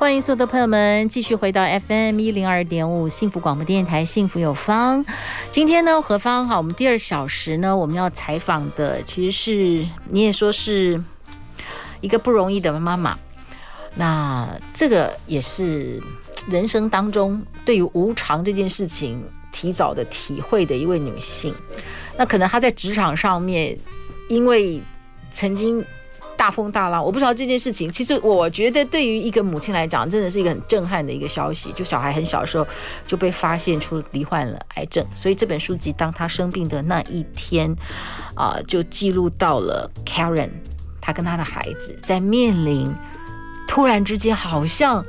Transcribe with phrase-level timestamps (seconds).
[0.00, 5.04] 欢迎所有的朋友们继续回到 FM 一零二点五幸福广播电台，幸福有方。
[5.50, 10.98] 今天呢，何芳哈，我们第二小时呢，我们要采访的其实是你也说是
[12.00, 13.14] 一个不容易的妈妈。
[13.94, 16.02] 那这个也是
[16.48, 21.54] 人生当中对于无常这件事情提早的体会的一位女性。
[22.16, 23.78] 那可能她在职场上面，
[24.30, 24.82] 因为
[25.30, 25.84] 曾经。
[26.40, 27.92] 大风大浪，我不知道这件事情。
[27.92, 31.70] 其实我觉得，对于一个母亲来讲，真的是一个很震撼的一个消息。
[31.72, 32.66] 就小孩很小的时候
[33.04, 37.70] 就被发现出罹患了癌症，所以这本书籍当他生病的那一天，
[38.34, 40.48] 啊、就记录到了 Karen，
[40.98, 42.90] 他跟他的孩子在面临
[43.68, 45.04] 突然之间好像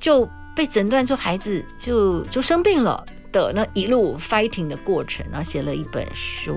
[0.00, 6.56] 就被诊断出孩子就就生病了的那一路 fighting 的过程，然后写了一本书。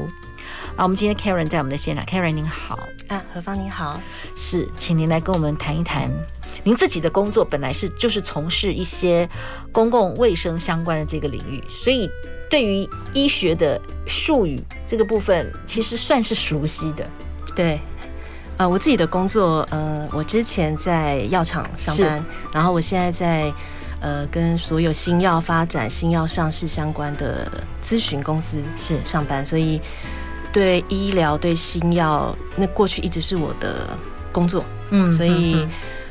[0.75, 2.77] 啊，我们今天 Karen 在我们的现场，Karen 您好。
[3.07, 3.97] 啊，何芳您好，
[4.35, 6.11] 是，请您来跟我们谈一谈，
[6.65, 9.29] 您自己的工作本来是就是从事一些
[9.71, 12.09] 公共卫生相关的这个领域，所以
[12.49, 17.07] 对于医学的术语这个部分，其实算是熟悉的。
[17.55, 17.79] 对，
[18.57, 23.53] 呃，我自己的工作，呃，我之前在药厂上班，然后我现在在
[24.01, 27.49] 呃跟所有新药发展、新药上市相关的
[27.81, 28.99] 咨询公司是。
[29.05, 29.79] 上班，所以。
[30.55, 33.89] 对医疗、对新药，那过去一直是我的
[34.31, 35.67] 工作，嗯，所以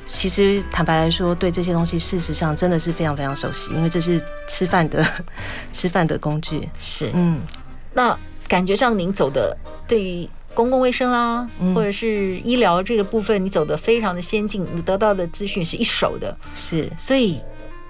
[0.07, 5.03] 其实坦白来说，对这些东西，事实上真的是非常非常熟悉，因为这是吃饭的
[5.73, 7.41] 吃饭的工具，是，嗯，
[7.95, 8.15] 那
[8.47, 9.57] 感觉上您走的
[9.89, 17.41] 对于公共卫生啦，或者是医疗这个部分，你走的非常的先进，你得到的资讯是一手的，是，所以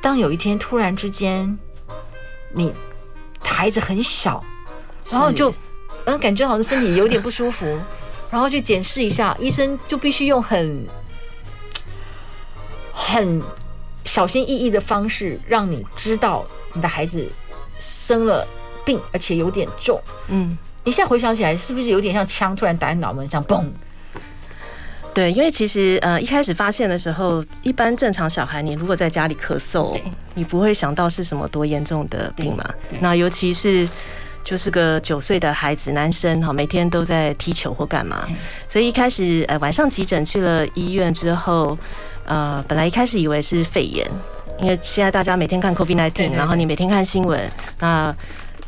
[0.00, 1.59] 当有一天突然之间，
[2.53, 2.72] 你
[3.41, 4.41] 孩子很小，
[5.10, 5.53] 然后就。
[6.04, 7.65] 然后感觉好像身体有点不舒服，
[8.31, 10.87] 然后去检视一下，医生就必须用很
[12.92, 13.42] 很
[14.04, 16.44] 小心翼翼的方式，让你知道
[16.75, 17.26] 你的孩子
[17.81, 18.47] 生了
[18.84, 19.98] 病，而且有点重。
[20.28, 23.65] 嗯，你现在回想起来，是不是有点像枪突然打在脑门上，嘣？
[25.15, 29.97] 对，因为其实呃一开始发现的时候，一般正常小孩，你如果在家里咳嗽，
[30.34, 32.65] 你不会想到是什么多严重的病嘛。
[33.00, 33.88] 那尤其是。
[34.44, 38.28] 就是个九岁的孩子，男生哈，每天都在踢球或干嘛，
[38.69, 41.77] 所以一开始呃晚上急诊去了医院之后，
[42.27, 44.06] 呃本来一开始以为是肺炎，
[44.60, 47.41] 因为现在大家每天看 COVID-19，然后你每天看新闻，
[47.81, 48.15] 那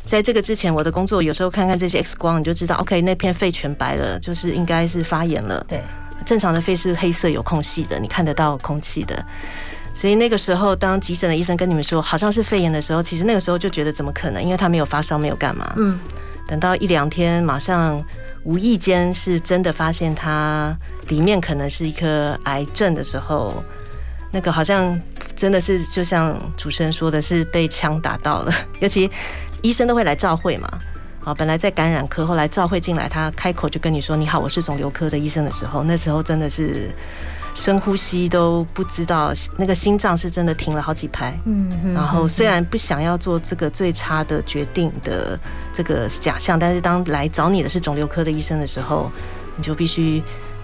[0.03, 5.63] 在这个之前我的工作有时候看看这些 X 光，你就知道 OK 那片肺全白了，就是应该是发炎了。
[5.67, 5.79] 对，
[6.25, 9.23] 正常的肺是黑色有空隙的，你看得到空气的。
[9.97, 14.43] 所以那个时候，当急诊的医生跟你们说好像是肺炎的时候，其实那个时候就觉得怎么可能？
[14.43, 15.73] 因为他没有发烧，没有干嘛。
[15.77, 15.99] 嗯。
[16.47, 17.99] 等到一两天，马上
[18.43, 23.63] 无意间是真的发现他里面可能是一颗癌症的时候，
[24.31, 25.01] 那个好像
[25.35, 28.53] 真的是就像主持人说的，是被枪打到了。
[28.79, 29.09] 尤其
[29.63, 30.69] 医生都会来照会嘛，
[31.21, 36.91] 好，本来在感染科，后来照会进来，他开口就跟你说：“你好，我是肿瘤科的医生”的时候，那时候真的是。
[37.57, 41.35] 深呼吸都不知道，那个心脏是真的停了好几拍。
[41.45, 45.37] 嗯，然后虽然不想要做这个最差的决定的
[45.73, 49.11] 这个假象，但是当来找你的是肿瘤科的医生的时候，
[49.55, 50.21] 你就必须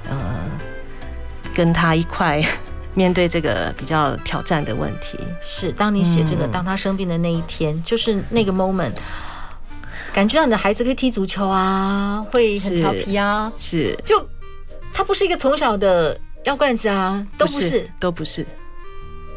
[0.08, 0.16] 嗯
[1.52, 2.40] 跟他一块
[2.94, 5.18] 面对这个比较挑战的问题。
[5.42, 8.94] 是，当你写这个，当他生病的那一天，就是那个 moment，
[10.14, 14.24] 感觉到你的孩子可以踢足球啊，会很调皮啊，是，就
[14.94, 16.16] 他不是一个从小的。
[16.44, 18.46] 药罐子啊，都不是，都不是，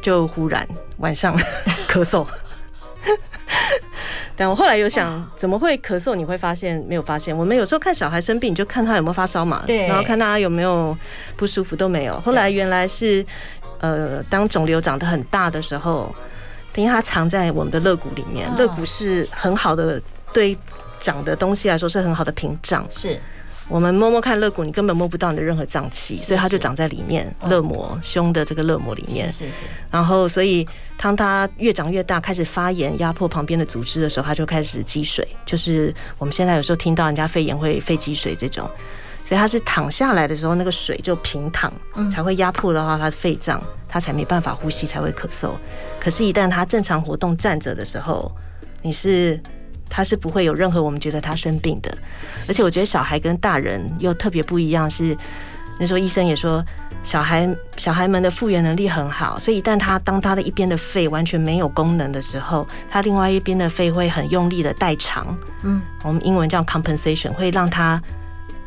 [0.03, 0.67] 就忽然
[0.99, 1.37] 晚上
[1.89, 2.27] 咳嗽。
[4.39, 6.15] 但我后来有想，怎么会咳嗽？
[6.15, 7.37] 你会发现没有发现？
[7.37, 10.97] 我们有时候看小孩生病，你就看他有没有发烧嘛，对，然后看他有没有
[11.37, 12.21] 不舒服，都没有。
[12.21, 13.25] 后来原来是，
[13.79, 16.15] 呃，当肿瘤长得很大的时候，
[16.75, 20.03] 因为它藏在我们的肋骨里面，肋骨是很好的，
[20.35, 20.57] 对
[21.01, 23.19] 长的东西来说是很好的屏障，是。
[23.69, 29.29] 我们摸摸看肋骨，你根本摸不到你的任何脏器，所以它就长在里面，肋膜胸的这个肋膜里面。
[29.31, 29.65] 是是。
[29.91, 30.67] 然后，所以
[30.97, 38.71] 当它越长越大，开始发炎，压迫旁边的组织的时候，它就开始积水，就是我们现在有时候听到人家肺炎会肺积水这种。
[39.25, 41.73] 所以它是躺下来的时候，那个水就平躺，
[42.09, 45.51] 才会压迫的话，他的肺脏它才没办法呼吸，才会咳嗽。
[45.99, 48.31] 可是，一旦它正常活动站着的时候，
[48.83, 49.41] 你是
[49.89, 51.97] 他是不会有任何我们觉得他生病的。
[52.49, 55.17] 而且，我觉得小孩跟大人又特别不一样，是
[55.79, 56.65] 那时候医生也说。
[57.03, 65.39] 小孩小孩们的复原能力很好，所以一旦他当他的一边的肺完全没有功能的时候，他另外一边的肺会很用力的代偿。
[65.63, 68.03] 嗯，我们英文叫 compensation，会让他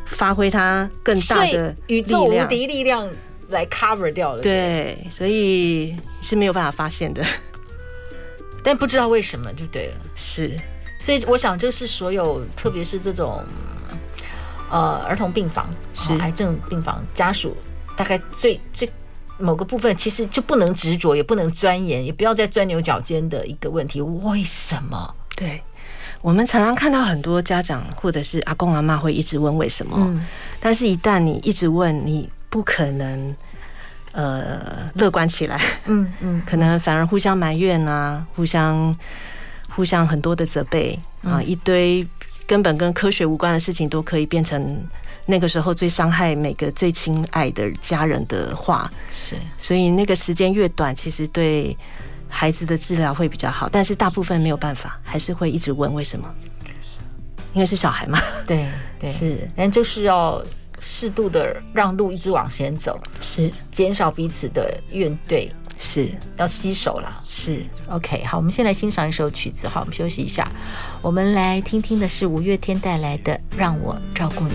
[0.06, 3.10] 发挥他更大的宇宙无敌力量
[3.50, 4.42] 来 cover 掉了。
[4.42, 7.22] 对，所以是没有办法发现的，
[8.64, 9.98] 但不知道为什么就对了。
[10.16, 10.58] 是，
[11.00, 13.42] 所以我想这是所有，特别是这种
[14.70, 17.56] 呃儿童病房、是癌症病房家属。
[17.96, 18.90] 大概最最
[19.38, 25.14] 某个部分，其实就不能执着，也不能钻研，也不要再钻牛角尖的一个问题：为什么？
[25.36, 25.62] 对，
[26.22, 30.26] 我们常常看到很多家长或者是阿公阿妈会一直问为什么，嗯，
[30.60, 33.36] 但是一旦你一直问，你不可能
[34.14, 38.96] 呃乐观起来，嗯嗯，可能反而互相埋怨啊，互相
[39.70, 42.06] 互相很多的责备啊，一堆
[42.46, 44.78] 根本跟科学无关的事情都可以变成。
[45.26, 51.78] 那个时候最伤害每个最亲爱的家人的话，是，所以那个时间越短，其实对
[52.28, 53.70] 孩子的治疗会比较好。
[53.70, 56.28] 但是大部分没有办法，还是会一直问为什么，
[57.54, 58.20] 因为是小孩嘛。
[58.48, 58.66] 对
[59.00, 60.44] 对， 是，但就是要
[60.82, 63.52] 适度的让路，一直往前走，是。
[63.72, 65.50] 减少彼此的怨怼，
[65.80, 66.10] 是。
[66.38, 67.22] 要携手了。
[67.26, 67.64] 是。
[67.90, 70.48] OK，好，我们先来欣赏一首曲子，好，我们休息一下，
[71.02, 74.52] 我们来听听的是五月天带来的《让我照顾你》。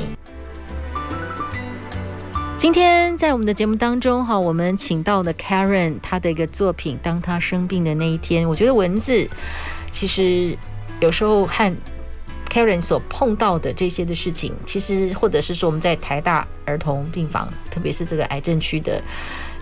[2.56, 9.28] 今天在我们的节目当中，哈，我们请到的 Karen，她的一个作品，当她生病的那一天，我觉得文字
[9.92, 10.56] 其实
[11.00, 11.76] 有时候和
[12.54, 19.02] Karen 所碰到的这些的事情，其实或者是说我们在台大儿童病房，特别是这个癌症区的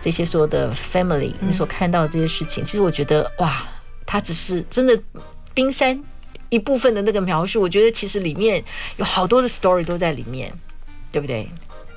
[0.03, 3.67] 这些所有的 family，你所看到的这些事情，其实我觉得哇，
[4.05, 5.01] 它只是真的
[5.55, 5.99] 冰山
[6.51, 8.63] 一部分的那个描述，我觉得其实里面
[8.99, 10.53] 有好多的 story 都在里面，
[11.11, 11.49] 对不对？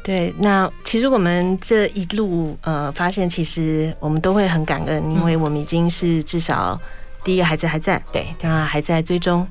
[0.01, 6.79] 对，那其实我们这一路呃，发现其实我们都会很感恩，因为我们已经是至少
[7.21, 9.45] 第一个孩子还在，对，那还在追踪，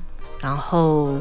[0.45, 1.19] 然后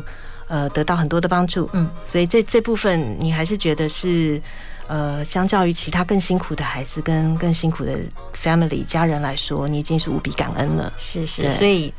[0.49, 4.41] 呃得到很多的帮助，嗯，所以这这部分你还是觉得是
[4.87, 7.99] 呃，相较于其他更辛苦的孩子跟更辛苦的
[8.37, 11.91] family 家人来说，你已经是无比感恩了，是是，所以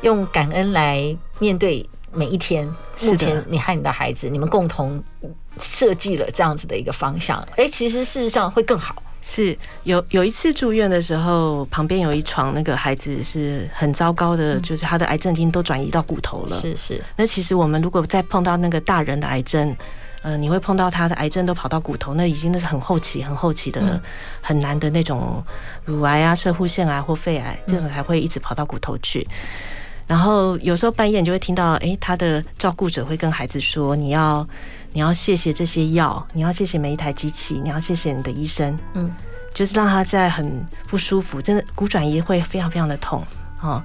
[0.00, 2.66] 用感恩来面对每一天。
[3.02, 5.04] 目前你和你的孩子，你们共同。
[5.58, 9.02] 设计了这样子的一个方向，哎，其实事实上会更好。
[9.28, 16.56] 是有有一次住院的时候，旁边有一床那个孩子是很糟糕的，就是他的癌症已经都转移到骨头了。
[16.60, 17.02] 是是。
[17.16, 19.76] 那其实我们如果再碰到那个大人的癌症，
[20.22, 24.00] 呃，你会碰到他的癌症都跑到骨头，那已经那是很后期、很后期的、
[24.40, 25.42] 很难的那种
[25.84, 29.26] 乳癌啊、射护腺癌或肺癌，这种才会一直跑到骨头去。
[30.06, 34.46] 然后有时候半夜你就会听到，哎，他的照顾者会跟孩子说：“你要。”
[34.92, 39.12] 你要谢谢这些药，你要谢谢每一台机器，你要谢谢你的医生，嗯，
[39.52, 43.22] 就是让他在很不舒服，真的骨转移会非常非常的痛
[43.60, 43.82] 哦。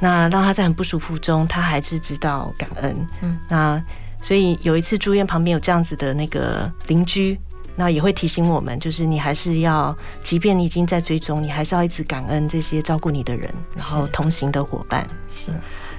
[0.00, 3.38] 那让他在很不舒服中，他还是知道感恩，嗯。
[3.48, 3.80] 那
[4.20, 7.38] 所以有一次住院旁边有这样子的那个邻居，
[7.78, 15.52] 那也会提醒我们，就是你还是要，即便你已经在追踪，你还是要一直感恩这些照顾你的人，然后同行的伙伴，是。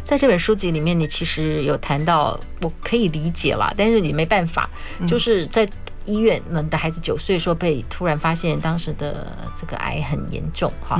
[0.03, 4.69] 在这本书籍里面，你其实有谈到，我可以理解啦，但是你没办法，
[5.07, 5.65] 就是在
[6.03, 10.99] 医院，你的孩子九岁时候被突然发现当时的这个癌很严重哈，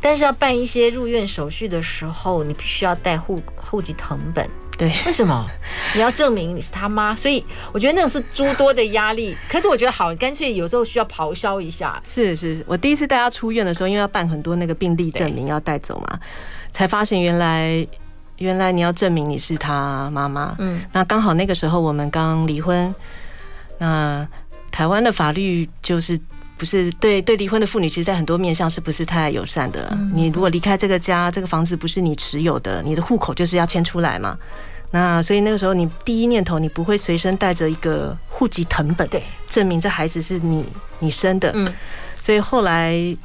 [0.00, 4.46] 但是要办一些入院手续的时候，你必须要带户户籍成本，
[4.80, 5.46] 对，为什么？
[5.94, 9.36] 你要证明你是他妈，所以我觉得那种是诸多的压力。
[9.46, 12.00] 可是我觉得好，干脆有时候需要咆哮一下。
[12.02, 16.18] 是是，我第一次带他出院的时候，因为要办很多那个病历证明要带走嘛。
[16.72, 17.86] 才发现原来
[18.38, 22.94] 原来你要证明你是他妈妈，嗯，那刚好那个时候我们刚离婚，
[23.76, 24.26] 那
[24.70, 26.18] 台湾的法律就是
[26.60, 29.96] 不是对对离婚的妇女，其实在很多面向是不是太友善的？
[30.12, 34.36] 你如果离开这个家，这个房子不是你持有的，你的户口就是要迁出来嘛。
[34.90, 40.66] 那所以那个时候你第一念头你不会随身带着一个户籍成本，对，证明这孩子是你
[40.98, 41.66] 你生的，嗯，
[42.20, 43.16] 所以后来。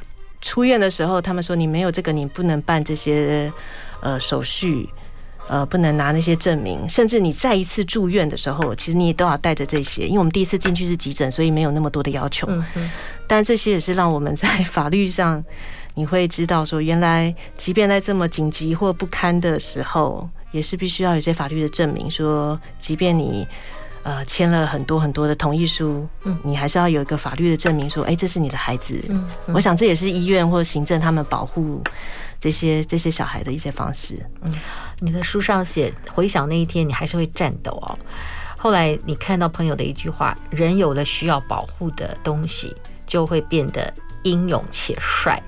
[0.42, 3.50] 出院的时候，他们说你没有这个，你不能办这些
[4.00, 4.88] 呃手续，
[5.48, 12.46] 呃，不能拿那些证明，甚至你再一次住院的时候，其实你也都要带着这些，因为我们第一次进去是急诊，所以没有那么多的要求。
[12.50, 12.90] 嗯嗯。
[13.26, 15.44] 但这些也是让我们在法律上，
[15.94, 23.46] 你会知道说，原来即便在这么紧急或不堪的时候，也是必须要有些法律的证明，说即便你。
[24.06, 28.94] 呃签了很多很多的同意书，嗯，你还是要有一个法律的证明说，哎、欸，这是你的孩子。
[29.08, 31.82] 嗯，嗯，我想这也是医院或行政他们保护
[32.46, 34.24] 这些这些小孩的一些方式。
[34.42, 34.54] 嗯，
[35.00, 37.98] 你的书上写，回想那一天，你还是会颤抖哦。
[38.56, 42.72] 后来你看到朋友的一句话：“人有了需要保护的东西，
[43.04, 45.42] 就会变得英勇且帅。”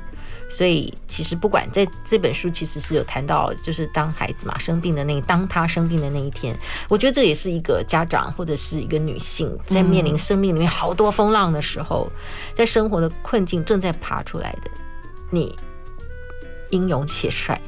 [0.50, 6.52] 所以其实不管在这本书，其实是有谈到，就是当孩子嘛生病的那当他生病的那一天，
[6.88, 12.10] 我觉得这也是一个家长或者是一个女性在面临生命里面好多风浪的时候，
[12.54, 14.70] 在生活的困境正在爬出来的
[15.30, 15.54] 你，
[16.70, 17.60] 英勇且帅。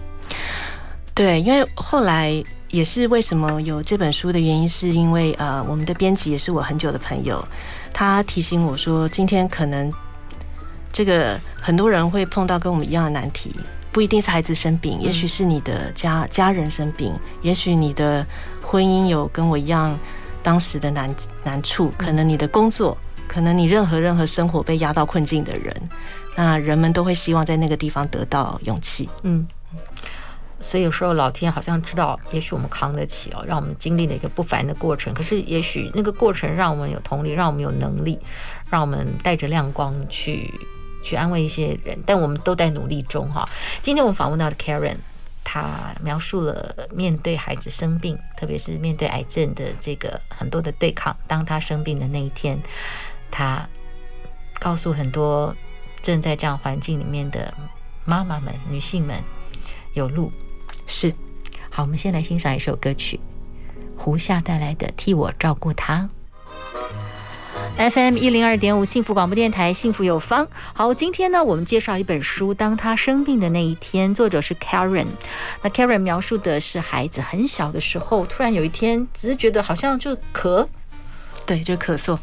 [1.14, 2.42] 对，因为后来。
[2.70, 7.44] 也是为什么有这本书的原因，是因为呃，我们的编辑也是我很久的朋友，
[7.92, 9.92] 他提醒我说，今天可能
[10.92, 13.52] 这个很多人会碰到跟我们一样的难题，
[13.90, 18.24] 不一定是孩子生病，也许是你的家家人生病，也许你的
[18.62, 19.98] 婚姻有跟我一样
[20.40, 25.74] 当时的难难处，可能你的工作，可能你任何任何生活被压到困境的人，
[26.36, 29.08] 那人们都会希望在那个地方得到勇气。
[29.22, 29.46] 嗯。
[30.62, 35.14] 所以有时候老天好像知道，也许我们扛得起哦，让我们经历了一个不凡的过程。
[35.14, 38.18] 可是也许那个过程让我们有同理，让我们有能力，
[38.68, 40.52] 让我们带着亮光去
[41.02, 41.98] 去安慰一些人。
[42.04, 43.48] 但我们都在努力中哈。
[43.80, 44.98] 今天我们访问到的 Karen，
[45.42, 51.16] 她描述了面对孩子生病，特别是面对癌症的这个很多的对抗。
[51.26, 52.60] 当她生病的那一天，
[53.30, 53.66] 她
[54.58, 55.56] 告诉很多
[56.02, 57.52] 正在这样环境里面的
[58.04, 59.16] 妈妈们、女性们，
[59.94, 60.32] 有路。
[60.86, 61.14] 是，
[61.70, 63.20] 好，我们先来欣赏一首歌曲，
[63.96, 66.08] 胡夏带来的《替我照顾他》。
[67.90, 70.46] FM 一零二点五幸福广播电台，幸福有方。
[70.74, 75.06] 好，今天呢，我们介绍一本书，当他生病的那一天，作者是 Karen。
[75.62, 80.66] 那 Karen 描述的是孩子很小的时候，突然有一天，只是觉得好像就咳，
[81.46, 82.18] 对，就咳嗽，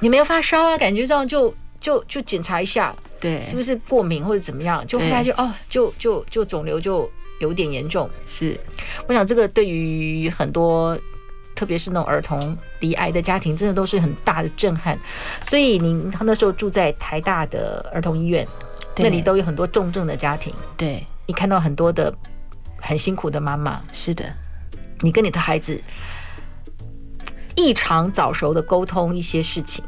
[0.00, 0.78] 你没有发烧啊？
[0.78, 4.86] 感觉上就就就检查一下，对，是不是过敏或者怎么样？
[4.86, 7.10] 就后来就哦，就就就肿瘤就。
[7.40, 8.58] 有点严重，是。
[9.06, 10.98] 我想这个对于很多，
[11.54, 14.98] 特别是那种儿童罹癌的家庭，真的都是很大的震撼。
[15.42, 18.44] 所以您他那时候住在台大的儿童医院，
[18.96, 20.52] 那里都有很多重症的家庭。
[20.76, 22.12] 对，你看到很多的
[22.80, 23.84] 很辛苦的妈妈。
[23.92, 24.24] 是的，
[24.98, 25.80] 你跟你的孩子
[27.54, 29.84] 异常早熟的沟通一些事情。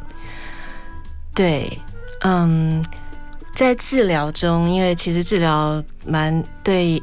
[1.35, 1.77] 对，
[2.21, 2.81] 嗯，
[3.55, 7.03] 在治疗中，因为其实治疗蛮对。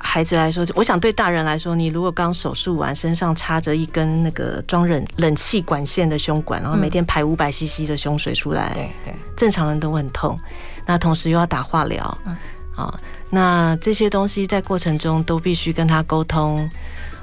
[0.00, 10.38] 孩子来说，我想对大人来说，你如果刚手术完，身上插着一根那个装冷冷气管线的胸管，然后每天排五百 CC 的胸水出来，对对，正常人都会很痛。
[10.86, 12.36] 那同时又要打化疗，嗯，
[12.76, 12.96] 啊，
[13.28, 16.70] 那这些东西在过程中都必须跟他沟通，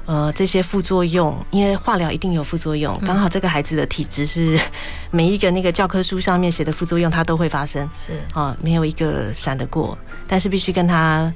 [0.06, 4.58] 呃，这些副作用，因为化疗一定有副作用，刚好这个孩子的体质是
[5.10, 11.32] 每一个那个教科书上面写的副作用，它都会发生，是啊，没有一个闪得过，但是必须跟他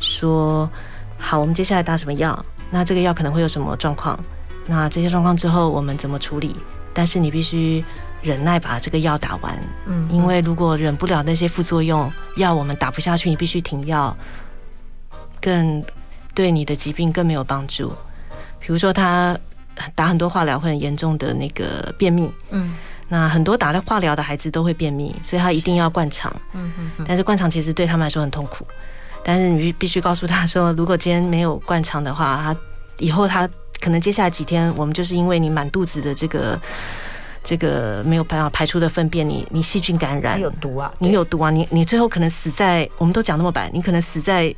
[0.00, 0.68] 说。
[1.16, 2.44] 好，我们接下来打什么药？
[2.70, 4.18] 那这个药可能会有什么状况？
[4.66, 6.56] 那这些状况之后我们怎么处理？
[6.92, 7.82] 但是你必须
[8.20, 14.14] 忍耐把这个药打完，嗯，因为如果忍不了那些副作用，药我们打不下去，你必须停药，
[15.40, 15.82] 更
[16.34, 17.92] 对你的疾病更没有帮助。
[18.66, 19.38] 比如说他
[19.94, 22.74] 打很多化疗会很严重的那个便秘，嗯，
[23.08, 28.66] 那很多打了化疗的孩子都会便秘，所以他一定要灌肠，嗯嗯，但是灌肠其实对他们来说很痛苦。
[29.22, 32.56] 但是你必须告诉他说，如果今天没有灌肠的话，他
[32.98, 33.48] 以后他
[33.80, 36.58] 可能接下来几天，我们就是因为你满肚子的这个
[37.42, 44.54] 这个没有办法排出的粪便，你你细菌感染，有毒啊，你有毒啊，你你最后可能死在，我们都讲那么白，你可能死在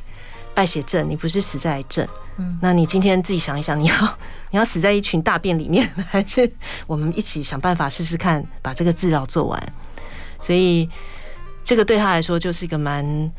[0.57, 2.09] 败血症，你不是死在癌症。
[2.39, 3.95] 嗯，那你今天自己想一想，你要
[4.51, 6.51] 你要死在一群大便里面，还是
[6.87, 9.73] 我们一起想办法试试看把这个治疗做完？
[10.41, 10.89] 所以
[11.63, 13.31] 这个对他来说就是一个蛮。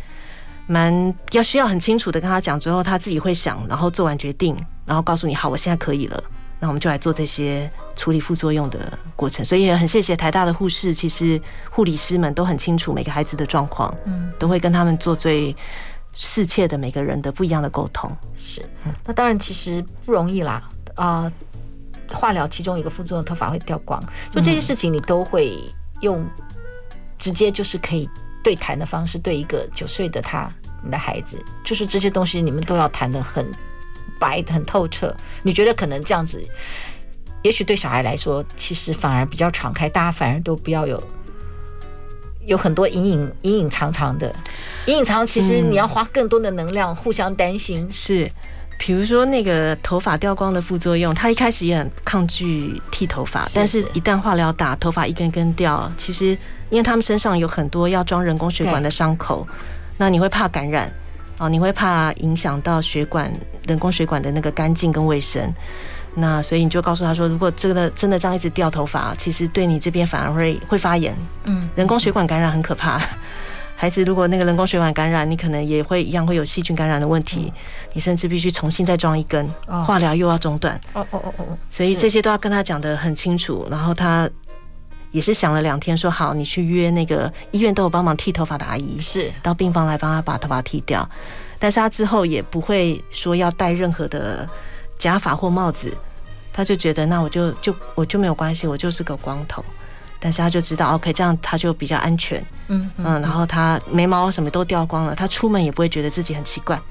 [0.69, 4.53] 蛮要需要很清楚的跟他讲之后，他自己会想，然后做完决定，
[4.85, 6.21] 然后告诉你好，我现在可以了，
[6.59, 9.45] 那我们就来做这些处理副作用的过程。
[9.45, 15.55] 所以也很谢谢台大的护士，其实护理师们都很清楚每个孩子的状况，嗯，都会跟他们做最
[16.19, 18.11] 适切的每个人的不一样的沟通。
[18.35, 18.65] 是，
[19.05, 21.31] 那当然其实不容易啦，啊、
[22.09, 25.53] 呃，化疗其中一个副作用，头发会掉光，就这些事情你都会
[26.01, 26.27] 用
[27.19, 28.09] 直接就是可以。
[28.43, 30.49] 对谈的方式，对一个九岁的他，
[30.81, 33.45] 你的孩子，就是这些东西，你们都要谈的很
[34.17, 35.13] 白、很透彻。
[35.43, 36.41] 你觉得可能这样子，
[37.43, 41.01] 也许对小孩来说，其实反而比较敞开，大家反而都不要有
[42.47, 44.33] 有很多隐隐隐隐藏藏的，
[44.87, 47.87] 隐隐藏，其实你要花更多的能量，互相担心。
[47.91, 48.27] 是。
[48.79, 56.27] 比如说那个头发掉光的副作用，他一开始也很抗拒剃头发，但是一旦化疗打，头发一根根掉，其实
[56.69, 59.47] 因为他们身上有很多要装人工血管的伤口，
[59.97, 60.93] 那你会怕感染
[61.39, 63.33] 啊，你会怕影响到血管
[63.65, 65.51] 人工血管的那个干净跟卫生，
[66.19, 72.99] 那所以你就告诉他说，如果真的真的这样一直掉头发，其实对你这边反而会会发炎，嗯，人工血管感染很可怕。
[73.79, 77.53] 孩子如果那个人工血管感染，你可能也会一样会有细菌感染的问题，
[77.93, 80.73] 你甚至必须重新再装一根，化疗又要中断。
[80.93, 83.67] 哦哦哦哦，所以这些都要跟他讲得很清楚。
[83.69, 84.27] 然后他
[85.11, 91.07] 也是想了两天，说好，你去约那个医院都有帮忙剃头发的阿姨，是到病房来帮他把头发剃掉。
[91.59, 94.49] 但是他之后也不会说要戴任何的
[94.97, 95.95] 假发或帽子，
[96.57, 99.63] 他就觉得那我就就我就没有关系，我就是个光头。
[100.19, 106.81] 但是他就知道，OK，这样他就比较安全，嗯嗯，然后他眉毛什么都掉光了，他出门也不会觉得自己很奇怪，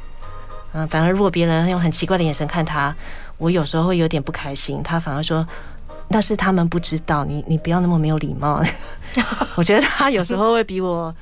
[0.73, 2.95] 嗯，反而如果别人用很奇怪的眼神看他，
[3.39, 4.81] 我有时候会有点不开心。
[4.85, 5.45] 他反而说，
[6.07, 8.63] 那是他们不知道，你你不要那么没有礼貌。
[9.57, 11.13] 我觉得他有时候会比我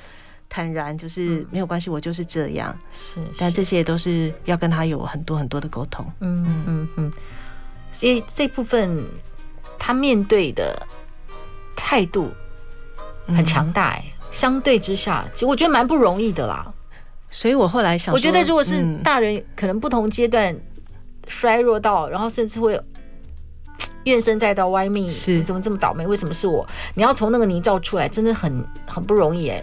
[0.51, 2.79] 坦然，就是没有关系，我就是这样。
[2.93, 6.05] 是，但这些都是要跟他有很多很多的沟通。
[6.21, 7.13] 嗯嗯嗯，
[7.95, 9.03] 所以这部分
[9.79, 10.87] 他面对的。
[11.77, 12.33] 态度
[13.27, 16.73] 很强大哎，相对之下，其实我觉得蛮不容易的啦。
[17.29, 20.57] 所以我后来想，我觉得如果是大人，可能不同阶段
[21.27, 22.81] 衰弱到，然后甚至会
[24.05, 26.07] 怨声载道，歪命是怎么这么倒霉？
[26.07, 26.67] 为什么是我？
[26.95, 29.63] 你要从那个泥沼出来，真的很 很不容易哎。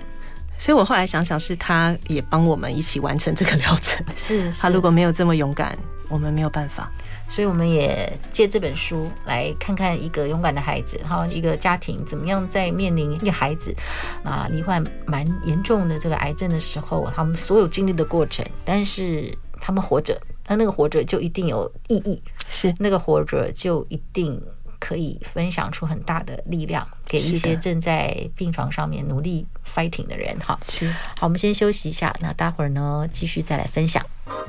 [0.60, 4.06] 所以我后来想想，是他也帮我们一起完成这个疗程。
[4.18, 5.76] 是他如果没有这么勇敢，
[6.10, 6.92] 我们没有办法。
[7.32, 13.74] 所以我们也借这本书来看看一个勇敢的孩子，哈，一个家庭怎么样在面临一个孩子
[14.22, 24.42] 啊罹患蛮严重的这个癌症的时候，他们所有经历的过程，但是他们活着，他那个活着就一定有意义，是那个活着就一定。
[24.84, 30.60] 可以分享出很大的力量给一些正在病床上面努力 fighting 的人哈。
[30.70, 34.06] 是，好，我们先休息一下，那待会儿呢继续再来分享。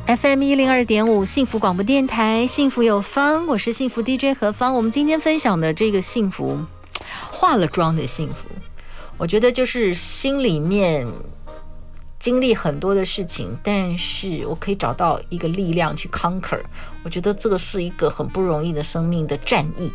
[0.07, 4.75] FM 一零二点五幸福广播电台，幸福有方，我是幸福 DJ 何芳。
[4.75, 6.59] 我们今天分享的这个幸福，
[7.31, 8.49] 化了妆的幸福，
[9.17, 11.07] 我觉得就是心里面。
[12.19, 16.61] 经历很多的事情，但是我可以找到一个力量去 conquer。
[17.03, 19.93] 我觉得这个是一个很不容易的生命的战役。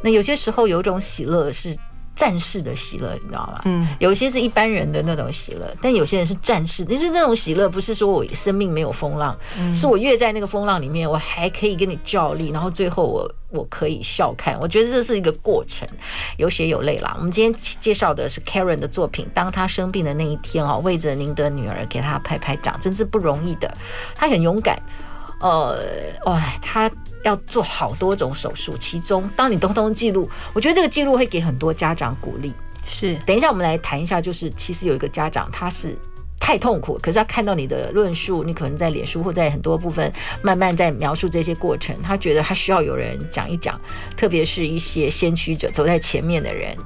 [0.00, 1.76] 那有些时候有一种喜乐是。
[2.16, 3.60] 战士的喜乐，你知道吗？
[3.66, 6.82] 嗯，有一些是一般人的那种喜乐，但有些人是战士。
[6.84, 14.58] 就是这种喜乐，不是说我生命没有风浪，嗯，是我越在那个风浪里面，我还可以跟你较力，然后最后我我可以笑看。
[14.58, 15.86] 我觉得这是一个过程，
[16.38, 17.14] 有血有泪啦。
[17.18, 23.72] 我们今天介绍的是 Karen 的作品，当他生病的那一天哦，为着您的女儿给他拍拍掌，真是不容易的。
[24.14, 24.80] 他很勇敢，
[25.40, 25.78] 呃，
[26.24, 26.90] 哇，他。
[27.26, 32.52] 要做好多种手术，其中当你通通记录，我觉得这个记录会给很多家长鼓励。
[32.86, 35.98] 是，等一下我们来谈一下，就是其实有一个家长他是
[36.38, 43.80] 太痛苦，可是他看到你的论述，你可能在脸书或在很多部分慢慢在描述这些过程，他觉得他需要有人讲一讲，
[44.16, 46.76] 特别是一些先驱者走在前面的人。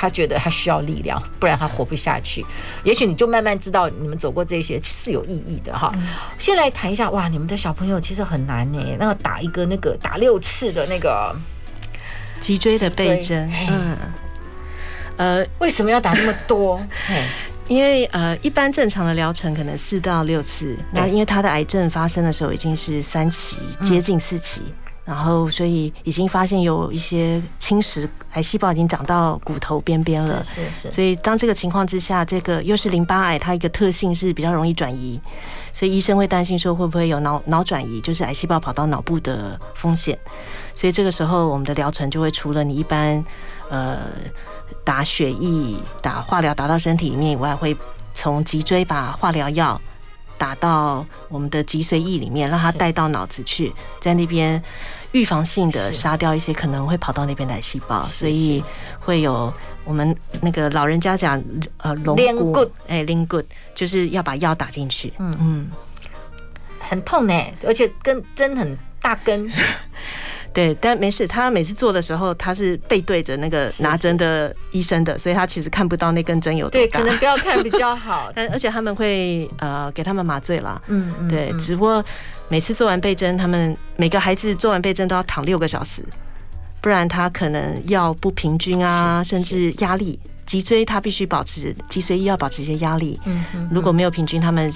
[0.00, 2.42] 他觉得他需要力量，不然他活不下去。
[2.84, 5.94] 也许你就慢慢知道，你们走过这些是有意义的哈。
[6.38, 8.96] 先来谈一下，哇，你们的小朋友其实很难呢。
[8.98, 11.36] 那个打一个那个打六次的那个
[12.40, 13.98] 脊椎的背针，嗯，
[15.18, 16.80] 呃，为什么要打那么多？
[17.68, 24.62] 因为呃，一般正常的疗程可能四到六次，那因为他的癌症发生的时候已经是三期，接近四期。
[25.04, 30.42] 然后，所以已经发现有一些侵蚀癌细胞已经长到骨头边边了。
[30.44, 30.90] 是是，是。
[30.90, 35.20] 所以当这个情况之下，这个又是淋巴癌，它一个特性是比较容易转移，
[35.72, 40.16] 所以医生会担心说会不会有脑脑转移，就是癌细胞跑到脑部的风险。
[40.74, 43.24] 所以这个时候，我们的疗程就会除了你一般
[43.68, 43.98] 呃
[44.84, 47.76] 打血液、打化疗打到身体里面以外，会
[48.14, 49.80] 从脊椎把化疗药
[50.40, 54.60] 打到我们的脊髓液里面，让它带到脑子去，在那边。
[55.12, 58.62] 预防性的杀掉一些可能会跑到那边的细胞，所以
[59.00, 59.52] 会有
[59.84, 61.42] 我们那个老人家讲
[61.78, 63.42] 呃龙骨哎龙骨，
[63.74, 65.36] 就是要把药打进去，嗯。
[65.40, 65.68] 嗯，
[66.78, 67.34] 很痛呢，
[67.66, 69.50] 而且根针很大根。
[70.52, 71.28] 对，但没事。
[71.28, 76.78] 他每次做的时候，他是背对着那个拿针的医生的，所以他其实看不到那根针有多大。
[76.78, 78.30] 对，可能不要看比较好。
[78.34, 80.80] 但而且他们会呃给他们麻醉啦。
[80.88, 81.28] 嗯嗯。
[81.28, 82.04] 对，只不过
[82.48, 86.02] 每次做完背针，他们每个孩子做完背针都要躺六个小时，
[86.80, 93.20] 不然他可能要不平均啊，甚至压力，脊椎他必须保持脊髓液要保持一些压力。
[93.24, 93.68] 嗯嗯。
[93.70, 94.68] 如果没有平均，他们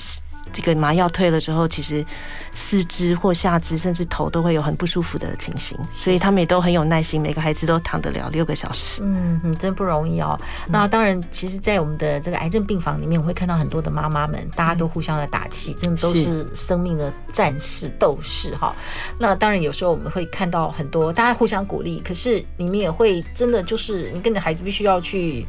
[0.53, 2.05] 这个麻药退了之后，其实
[2.53, 9.03] 四肢或下肢甚至头都会有很不舒服的情形，所以他们也都很有耐心，每个孩子都躺得了六个小时。
[9.05, 10.39] 嗯嗯，真不容易哦。
[10.69, 18.75] 那当然，其实，在我们的这个癌症病房里面，我会看到很多的妈妈们，大家都互相的打气，真的都是生命的战士、斗士哈。
[19.19, 25.45] 那当然，有时候我们会看到很多大家互相鼓励，可是你们也会真的就是，你跟你的孩子必须要去。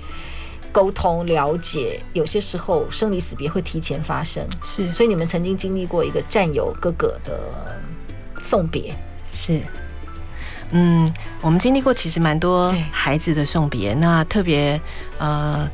[0.76, 7.40] 沟通了解，有些时候生离死别会提前发生，是，所以你们曾经经历过一个战友哥哥的
[8.42, 8.94] 送别，
[9.26, 9.62] 是，
[10.72, 11.10] 嗯，
[11.42, 14.78] 我们经历过其实蛮多孩子的送别，那特别
[15.18, 15.66] 呃，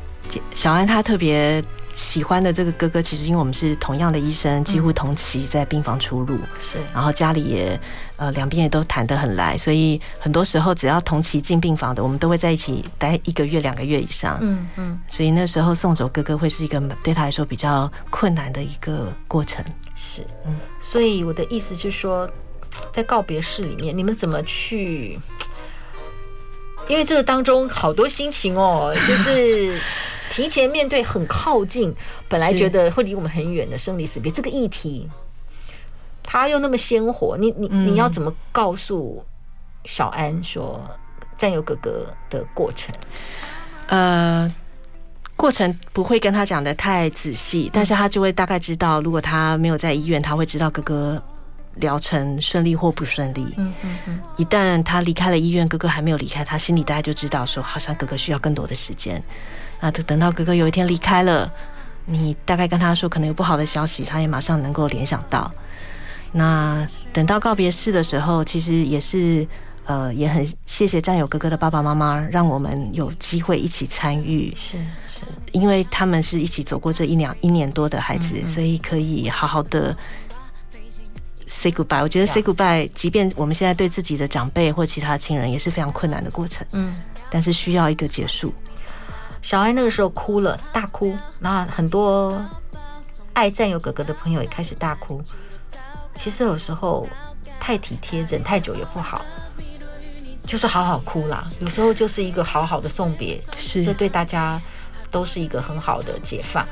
[0.54, 1.60] 小安他特别。
[1.94, 7.78] 喜欢的这个哥哥，其实因为我们是同样的医生，几乎同期在病房出入，是，然后家里也
[8.16, 14.38] 呃两边也都谈得很来，所以很多时候只要同期进病房的，我们都会在一起待一个月、两个月以上。
[14.40, 19.62] 嗯嗯，所以那时候送走哥哥会是一个对他来说比较困难的一个过程。
[19.94, 22.28] 是，嗯，所以我的意思就是说，
[22.92, 25.18] 在告别式里面，你们怎么去？
[26.88, 29.78] 因为这个当中好多心情哦，就是。
[30.32, 31.94] 提前面对很靠近，
[32.26, 35.06] 本来觉得会离我们很远的生离死别这个议题，
[36.22, 39.22] 他又那么鲜活，你你你要怎么告诉
[39.84, 40.82] 小安说
[41.36, 42.94] 战友哥哥的过程？
[43.88, 44.50] 呃，
[45.36, 51.22] 过程不会跟他讲的太仔细，但是他就会大概知道，如果他没有在医院，他会知道哥哥
[51.76, 53.46] 疗程顺利或不顺利。
[53.56, 54.20] 嗯嗯嗯。
[54.36, 59.22] 一旦他离开了医院，哥哥还没有离开，他心里大概就知道说，好像哥哥需要更多的时间。
[59.80, 61.50] 那等到哥哥有一天离开了，
[62.04, 65.50] 你大概跟他说可能有不好的消息，他也马上能够联想到。
[66.32, 69.46] 那等到告别式的时候，其实也是
[69.84, 74.54] 呃，也很谢谢战友哥哥的爸爸妈妈，让我们有机会一起参与。
[74.56, 79.94] 是是，因为他们是一起走过这一两一年多的孩子，所以可以好好的
[81.62, 82.02] say goodbye。
[82.02, 86.66] 我觉得 say goodbye，即便我们现在对自己的长辈或其他亲人也是非常困难的过程。
[86.72, 88.52] 嗯，但是需要一个结束。
[89.40, 91.16] 小安那个时候哭了，大哭。
[91.38, 92.44] 那很多
[93.32, 95.22] 爱战友哥哥的朋友也开始大哭。
[96.14, 97.08] 其实有时候
[97.60, 99.24] 太体贴，忍太久也不好，
[100.46, 101.46] 就是好好哭啦。
[101.60, 104.60] 有时候就是一个好好的送别，是这对大家
[105.10, 106.66] 都是一个很好的解放。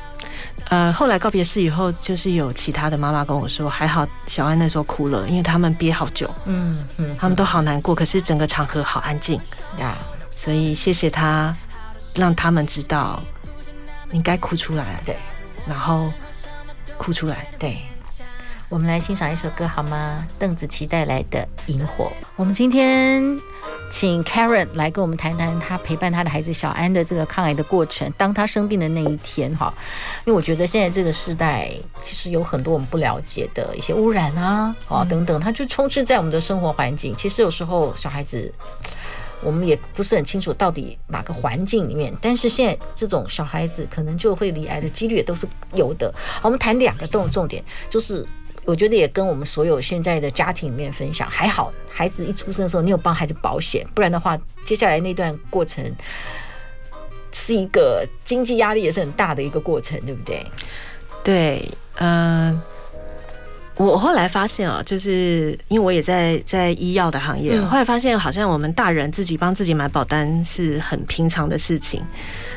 [0.70, 9.40] 呃，后来告别式以后，就是有其他的妈妈跟我说，还好小安那时候哭了，因为他们憋好久，嗯嗯，他们都好难过，可是整个场合好安静
[9.78, 9.98] 呀，
[10.33, 11.54] 所以谢谢他。
[12.12, 13.22] 让他们知道，
[14.11, 15.16] 你该哭出来，对，
[15.64, 16.12] 然后
[16.96, 17.78] 哭出来，对。
[18.68, 20.26] 我们来欣赏一首歌好吗？
[20.37, 22.06] 邓紫棋带来的《萤火》。
[22.35, 23.22] 我们今天
[23.90, 28.11] 请 Karen 来跟我们谈谈她陪伴她的孩子小安的这个抗癌的过程。
[28.16, 29.74] 当他生病的那一天，哈，
[30.24, 37.14] 因为我觉得现在这个时代其实有很多我们不了解的一些污染啊，啊等等，它就充斥在我们的生活环境。
[37.16, 38.50] 其实有时候小孩子。
[39.42, 46.12] 我们也不是很清楚到底哪个环境里面，但是现在这种小孩子可能就会离癌的几率也都是有的。
[46.14, 48.22] 好，我们谈两个重重点，就是
[48.64, 51.29] 我觉得也跟我们所有现在的家庭里面分享。
[51.31, 55.85] 还好，孩子一出生的时候你有帮孩子保险，不然的话，接下来那段过程
[57.33, 60.46] 是一个经济压力也是很大的一个过程，对不对？
[61.23, 62.62] 对，嗯、呃。
[63.77, 72.05] 我后来发现啊，就是因为我也在在医药的行业，后来发现好像我们大人自己帮自己买保单是很平常的事情，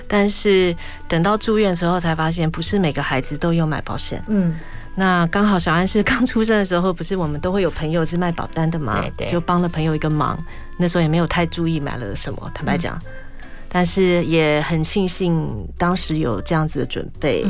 [0.06, 0.76] 但是
[1.08, 4.22] 等到住院的时候才发现，不是每个孩子都有买保险。
[4.28, 4.54] 嗯，
[4.96, 10.38] 那刚好小安是刚出生的时候，不是我们都会有朋友是卖保单的嘛，就帮了朋友一个忙。
[10.78, 13.00] 那时候也没有太注意买了什么，坦白讲，
[13.68, 17.46] 但是也很庆幸当时有这样子的准备。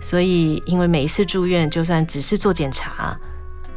[0.00, 3.18] 所以，因为每一次住院，就算只是做检查，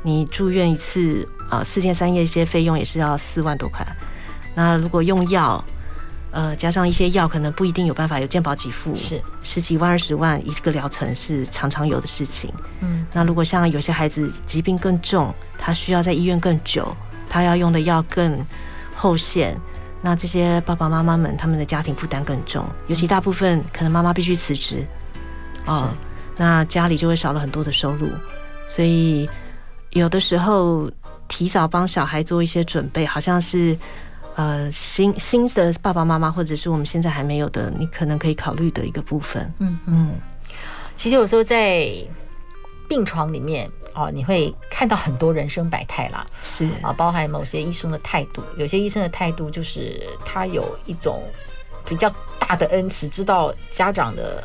[0.04, 3.86] 你住院一次啊，四天三夜一些费用也是要四万多块。
[4.54, 5.64] 那如果用药，
[6.32, 12.52] 呃，加上一些药，可能不一定有办法有健保给付，是十几万、二十万一个疗程是常常有的事情。
[12.80, 16.96] 嗯，那如果像有些孩子疾病更重，他需要在医院更久，
[17.30, 18.44] 他要用的药更
[18.96, 19.60] 后线，
[20.02, 24.86] 那这些爸爸妈妈们他们的家庭负担更重，尤其大部分可能妈妈必须辞职，
[25.66, 25.90] 哦。
[26.38, 28.10] 那家里就会少了很多的收入，
[28.68, 29.30] 所以
[29.92, 30.90] 有的时候
[31.28, 33.78] 提早帮小孩做一些准备，好像是
[34.36, 39.54] 呃新新的爸爸妈妈或者是我们现在还没有的，你可能可以考虑的一个部分。
[39.60, 40.16] 嗯嗯，
[40.96, 41.92] 其实有时候在
[42.88, 51.24] 病床里面哦，你会看到很多人生百态啦，是啊，包含某些医生的态度，有些医生的态度就是他有一种
[51.86, 54.44] 比较大的恩慈，知道家长的。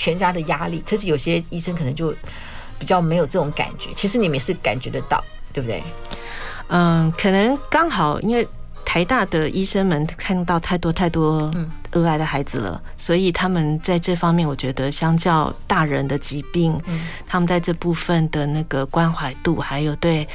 [0.00, 2.14] 全家的压力，可是有些医生可能就
[2.78, 3.92] 比较没有这种感觉。
[3.96, 5.20] 其实你们也是感觉得到，
[5.52, 5.82] 对不对？
[6.68, 8.46] 嗯，可能刚好因为
[8.88, 11.52] 台大的医生们看到太多太多
[11.92, 20.26] 儿癌的孩子了，嗯、所以他们在这方面，我觉得相较大人的疾病，嗯、他们在这部分的那个关怀度，还有对。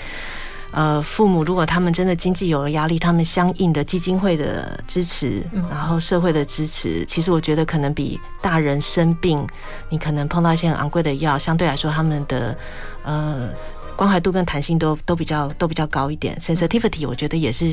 [0.69, 9.47] 呃，父母如果他们真的经济有了压力，他们相应的基金会的支持，然后社会的支持，其实我觉得可能比大人生病，
[9.89, 12.57] 你可能碰到一些很昂贵的药，相对来说他们的
[13.03, 13.49] 呃
[13.95, 17.71] 关怀度跟弹性都都比较都比较高一点，sensitivity 我觉得也是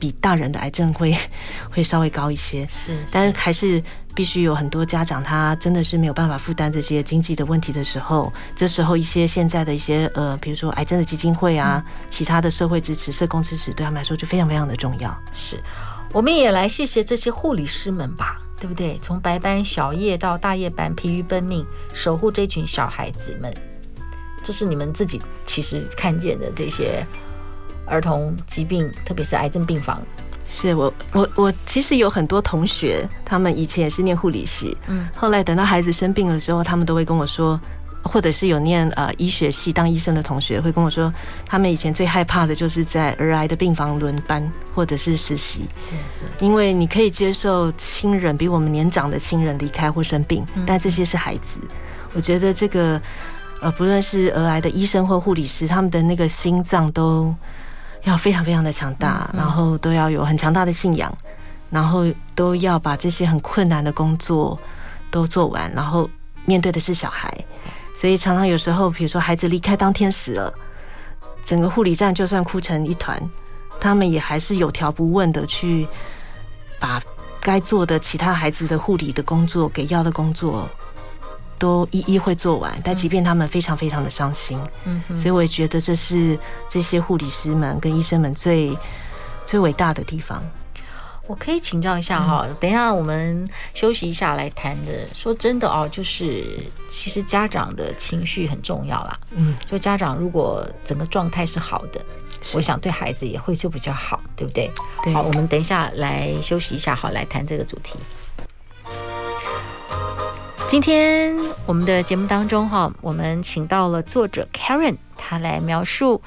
[0.00, 1.14] 比大人的癌症会
[1.70, 3.80] 会稍微高一些，是，但是还是。
[4.12, 15.16] 必须有很多家长，他真的是没有办法负担这些经济的问题的时候，这时候一些现在的一些呃，比如说癌症的基金会啊，其他的社会支持、社工支持，对他们来说就非常非常的重要。
[15.32, 15.62] 是，
[16.12, 18.98] 我们也来谢谢这些护理师们吧，对不对？
[19.00, 23.54] 从白班小夜到大夜班，疲于奔命，守护这群小孩子们，
[24.42, 27.06] 这是你们自己其实看见的这些
[27.90, 30.00] 儿童疾病，特别是癌症病房。
[30.52, 37.60] 是我我我其实有很多同学，他们以前也是念护理系，嗯，后来等到孩子生病了之后，他们都会跟我说，
[38.02, 41.12] 或者是有念呃医学系当医生的同学会跟我说，
[41.46, 44.42] 他们以前最害怕的就是在儿癌的病房轮班
[44.74, 51.60] 或者是实习，是是，因为你可以接受亲人比我们年长的亲人离开或生病，但这些是孩子，
[52.12, 53.00] 我觉得这个
[53.60, 57.32] 呃不论是儿癌的医生或护理师，他们的那个心脏都。
[58.04, 61.12] 要非常非常的强大，然后都要有很强大的信仰，
[61.68, 64.58] 然后都要把这些很困难的工作
[65.10, 66.08] 都做完，然后
[66.46, 67.32] 面对的是小孩，
[67.96, 70.52] 所以常常有时候，比如说孩子离开当天使了，
[71.44, 73.20] 整个护理站就算哭成一团，
[73.78, 75.86] 他们也还是有条不紊的去
[76.78, 77.02] 把
[77.40, 80.68] 该做的其他孩子的护理的工作、给药的工作。
[81.60, 86.36] 都一一会做完，但即便他们非常非常的伤心，嗯，所以我也觉得这是
[86.68, 88.76] 这些护理师们跟医生们最
[89.46, 90.42] 最伟大的地方。
[91.26, 95.06] 我可以请教一下哈，等一下我们休息一下来谈的。
[95.14, 96.44] 说真的哦，就是
[96.88, 102.04] 其实家长的情绪很重要啦，嗯，就家长如果整个状态是好的，
[102.52, 104.68] 我想对孩子也会就比较好，对不对？
[105.04, 105.14] 对。
[105.14, 107.94] 好，我们等一下来休息一下，好，来谈这个主题。
[110.70, 116.22] 今天我们的节目当中，哈，我们请到了作者 Karen，他来描述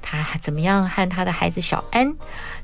[0.00, 2.14] 他怎么样和他的孩子小安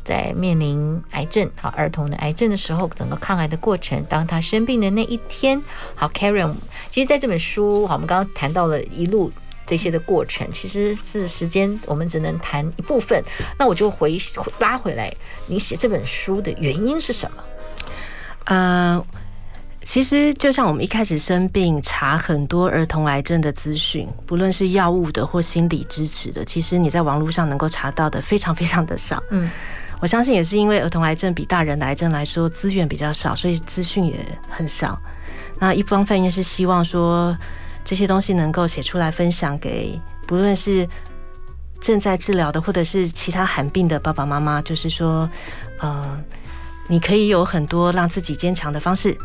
[0.04, 4.00] 在面临癌症，好，儿童的癌症的时候，整个抗癌的过程。
[4.08, 5.60] 当他生病的那一天，
[5.96, 6.54] 好，Karen，
[6.92, 9.32] 其实在这本书，好，我们刚刚谈到了一路
[9.66, 13.20] 这些的过程，其实是时间，我们只能谈一部分。
[13.58, 14.16] 那我就回
[14.60, 15.12] 拉回来，
[15.48, 17.44] 你写这本书的原因是什么？
[18.44, 19.04] 嗯、uh。
[19.84, 29.22] 其实就像我们一开始生病查很多儿童癌症的资讯，不论是药物的或心理支持的，其实你在网络上能够查到的非常非常的少。
[29.30, 29.48] 嗯，
[30.00, 34.14] 我相信也是因为儿童癌症比大人的癌症来说资源比较少，所以资讯也
[34.48, 34.98] 很少。
[35.58, 37.36] 那一方面也是希望说
[37.84, 40.88] 这些东西能够写出来分享给不论是
[41.80, 45.28] 正在治疗的或者是其他罕病的爸爸妈妈，就是说，
[45.78, 46.18] 呃，
[46.88, 49.16] 你可以有很多让自己坚强的方式。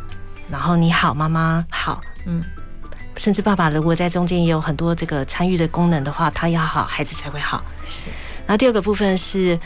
[0.52, 2.44] 然后你好，妈妈好，嗯，
[3.18, 7.64] 甚至爸爸如果在中间也有很多这个参与的功能的话，他要好，孩子才会好。
[7.86, 8.10] 是。
[8.48, 9.60] 然后第二个部分是，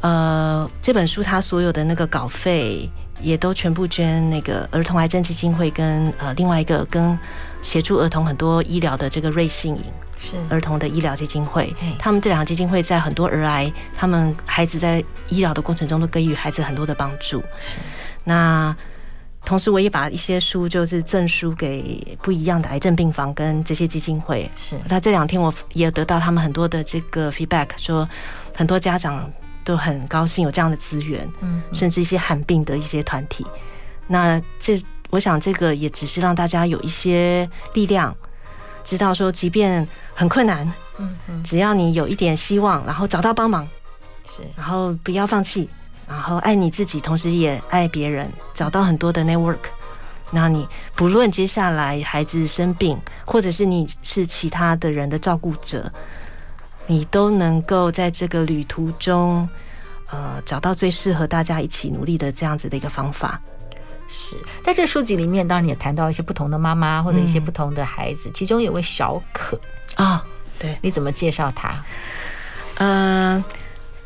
[0.00, 2.88] 呃，这本书它所有的那个稿费
[3.20, 7.18] 也都全部捐那个儿童癌症基金会跟呃另外一个跟
[7.60, 9.84] 协助儿童很多医疗的这个瑞幸营
[10.16, 11.74] 是儿童的医疗基金会。
[11.98, 17.40] 他们这两个基金会在很多儿癌，他们孩子在医疗的过程中都给予孩子很多的帮助。
[17.40, 17.76] 是。
[18.24, 18.74] 那。
[19.44, 24.48] 同时，我也把一些书就是赠书给不一样的癌症病房跟这些基金会。
[24.56, 28.08] 是，那这两天我也得到他们很多的这个 feedback，说
[28.54, 29.30] 很多家长
[29.64, 33.44] 都很高兴有这样的资源，嗯，甚至一些罕病的一些团体。
[34.06, 38.16] 那这，我想这个也只是让大家有一些力量，
[38.84, 40.64] 知道说，即便很困难，
[40.98, 43.68] 嗯嗯，只要你有一点希望，然后找到帮忙，
[44.24, 45.68] 是，然后不要放弃。
[46.12, 49.58] 然后爱你自己，同时也爱别人，找到很多的 network。
[50.30, 55.90] 那你不论接下来孩子生病，或者是你是其他的人的照顾者，
[56.86, 59.48] 你都能够在这个旅途中，
[60.10, 63.40] 呃，找到最适合大家一起努力的这样子的一个方法。
[64.08, 69.58] 是在这书籍里面，当然也谈到一些不同的妈妈或者一些不同的孩子，嗯、其中有位小可
[69.94, 70.22] 啊、哦，
[70.58, 71.82] 对，你怎么介绍他？
[72.74, 73.44] 嗯、呃。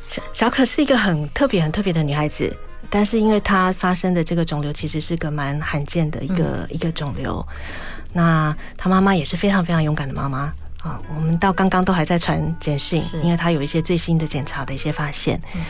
[0.09, 2.55] 小小可是一个很特别、很特别的女孩子，
[2.89, 7.47] 但是因为她发生的这个肿瘤其实是个蛮罕见的一个、嗯、一个肿瘤，
[8.13, 15.41] 那她妈妈也是非常非常勇敢的妈妈，啊，我们到刚刚都还在传简讯，因为他有一些最新的检查的一些发现。
[15.55, 15.65] 嗯，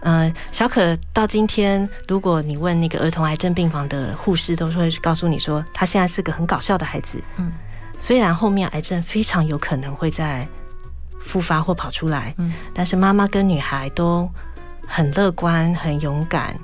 [0.00, 7.22] 呃，小可到今天，如果你问那个儿童癌症病房的护士，都会告诉你说，他现在是个很搞笑的孩子。
[7.36, 7.52] 嗯，
[7.98, 10.46] 虽然后面癌症非常有可能会再
[11.26, 14.30] 复发或跑出来，嗯，但是妈妈跟女孩都
[14.86, 16.56] 很乐观、很勇敢，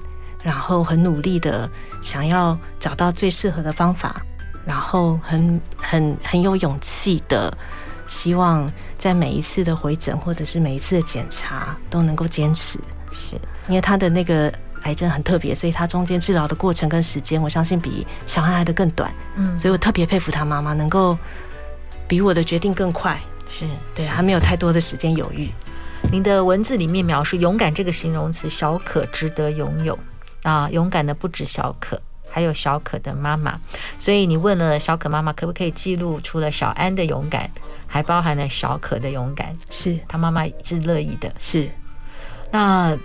[0.42, 1.68] 然后很努力的
[2.00, 4.22] 想要找到最适合的方法，
[4.64, 7.52] 然后很很很有勇气的。
[8.06, 12.78] 希望在每一次的回诊或者是每一次的检查都能够坚持，
[13.10, 13.36] 是
[13.68, 19.10] 因为他的那个癌症很特别，所以他中间治疗的过程跟时间，我相信比小孩来的更短。
[19.36, 21.16] 嗯，所以我特别佩服他妈妈能够
[22.06, 23.18] 比我的决定更快。
[23.52, 25.48] 是对，还没有太多的时间犹豫。
[26.10, 29.96] 您的文字里面描述勇敢这个形容词，小可值得拥有
[30.42, 30.68] 啊！
[30.72, 32.00] 勇敢的不止小可。
[32.34, 33.60] 还有小可的妈妈，
[33.98, 37.50] 所以你问了小可妈妈可不可以记录除了小安的勇敢，
[37.86, 41.30] 还包含了小可的勇敢，是他妈妈是乐意的。
[41.38, 41.70] 是，
[42.50, 42.96] 那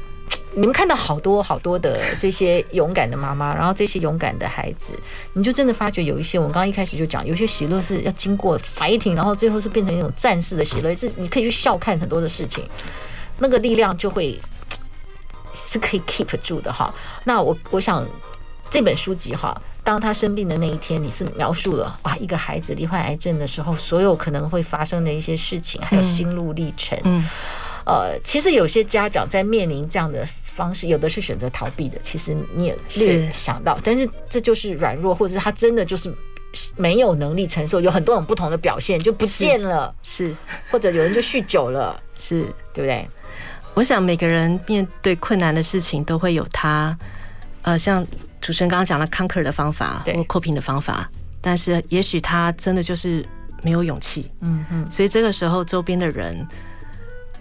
[0.54, 4.94] 你们看到好多好多的这些勇敢的妈妈，然后这些勇敢的孩子，
[5.34, 12.64] 你就真的发觉有一些，我们刚刚一开始就讲，有些喜乐是要经过 fighting，然后最后是变成一种战士的喜乐，是你可以去笑看很多的事情，
[13.38, 14.40] 那个力量就会
[15.54, 16.94] 是可以 keep 住的哈。
[17.24, 18.08] 那我我想。
[18.70, 27.00] 这本书籍哈，当他生病的那一天，你是描述了哇，一个孩子罹患癌症的时候，所有可能会发生的一些事情，还有心路历程。
[27.06, 27.26] 嗯，
[27.88, 31.98] 呃，其实有些家长在面临这样的方式，有的是选择逃避的。
[32.04, 36.14] 其实你也略想到，但是这就是软弱，或者是他真的就是
[36.76, 39.96] 没有能力承受，有很多种不同的表现就不见了。
[40.04, 40.36] 是，
[40.70, 42.42] 或者有人就酗酒了， 是
[42.74, 43.08] 对不对？
[43.74, 46.98] 我想每个人面对困难的事情都会有他，
[47.62, 48.06] 呃，像。
[48.40, 51.10] 主持人刚刚讲了 conquer 的方法或 coping 的方法，
[51.42, 53.28] 但是也许他真的就是
[53.64, 56.48] 没有勇气，嗯嗯，所以这个时候周边的人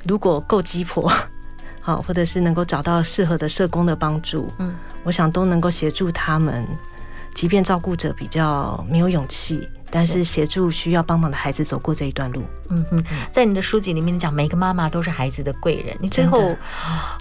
[0.08, 1.12] 如果够鸡婆，
[1.80, 6.66] 好，或者是能够找到适合的社工的帮助，嗯，我想都能够协助他们，
[7.34, 16.56] 即便照顾者比较没有勇气，但是协助需要帮忙的孩子走过这一段路，嗯哼，在你的书籍里面讲，每个妈妈都是孩子的贵人，你最后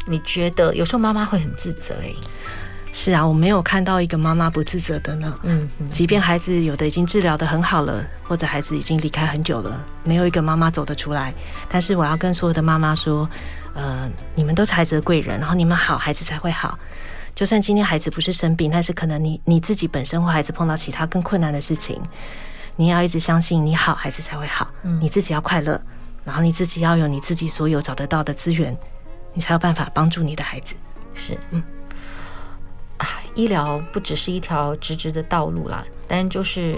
[0.08, 2.16] 你觉得有时候妈妈会很自责哎、欸。
[2.98, 5.38] 是啊，我没有看到一个妈妈不自责的呢。
[5.44, 11.34] 嗯，即便孩子有的已经治疗的很好了，或者孩子已经离开很久了，没有一个妈妈走得出来。
[11.68, 13.30] 但是我要跟所有的妈妈说，
[13.74, 16.80] 呃，你们都是孩子的贵人，然后你们好，孩子才会好。
[17.36, 22.02] 就算今天孩子不是生病，但是可能你你自己本身或孩子碰到其他更困难的事情，
[22.78, 24.72] 你要一直相信你好，孩子才会好。
[24.84, 25.80] 嗯，你自己要快乐，
[26.24, 28.76] 然后你自己要有你自己所有找得到的资源，
[29.34, 30.76] 你才有办法帮助你的孩子。
[31.14, 31.62] 是，嗯。
[32.98, 36.78] 啊，医疗不只是一条直直的道路啦，但就是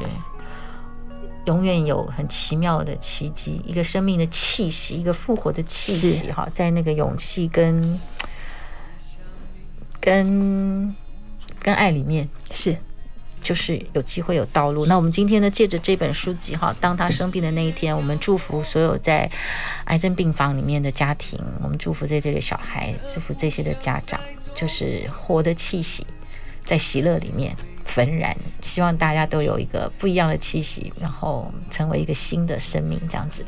[1.46, 8.00] 永远有很奇妙的奇迹，一个生命的气息，一个复活的气息，哈，在那个勇气跟
[10.00, 10.96] 跟
[11.62, 12.76] 跟爱里面，是
[13.42, 14.86] 就是有机会有道路。
[14.88, 19.30] 那我们今天呢，借着这本书籍，哈，当他生病的那一天，我们祝福所有在
[19.86, 24.20] 癌症病房里面的家庭，我们祝福这这个小孩，祝福这些的家长。
[24.58, 26.04] 就是活的气息，
[26.64, 28.36] 在喜乐里面焚燃。
[28.64, 33.46] 希望大家都有一个不一样的气息，然后成为一个新的生命，这样子。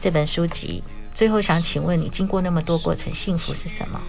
[0.00, 4.00] 这本书籍最后想请问你，经过那么多过程，幸福是什么？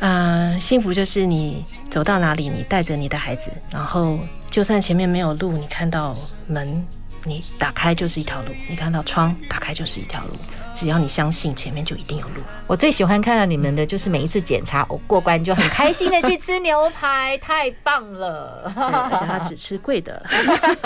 [0.00, 6.86] 呃，幸福就是你走到哪里，你带着你的孩子，然后就算前面没有路，你看到门，
[7.24, 10.36] 你打开就是一条路；你看到窗，打开就是一条路。
[10.78, 12.34] 只要你相信，前面就一定有路。
[12.68, 18.72] 我最喜欢看到你们的就是每一次检查，我过关就很开心的去吃牛排，太棒了！
[18.76, 20.24] 而且他只吃贵的，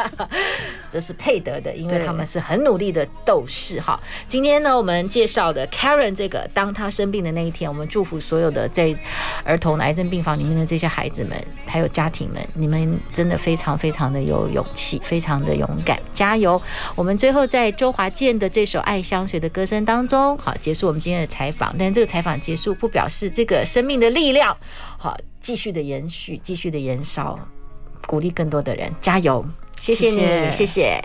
[0.88, 3.78] 这是配得的，因为他们是很努力的斗士。
[3.82, 8.96] 哈，今天呢，我们介绍的 Karen 这个，当他生病的那一天，我们祝福所有的在
[9.44, 16.60] 儿童癌症病房里面的这些孩子们，还有家庭们，你们真的非常非常的有勇气，非常的勇敢，加油！
[16.94, 19.81] 我们最后在周华健的这首《爱香水》的歌声。
[19.84, 24.56] 当中，好，结束我们今天的采访，但这个采访结束不表示这个生命的力量
[24.98, 27.38] 好继续的延续，继续的延烧，
[28.06, 29.44] 鼓励更多的人加油，
[29.78, 30.50] 谢谢你，谢谢。
[30.50, 31.04] 谢谢。